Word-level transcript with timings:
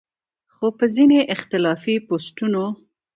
خو 0.53 0.67
پۀ 0.77 0.85
ځينې 0.95 1.19
اختلافي 1.33 1.95
پوسټونو 2.07 2.63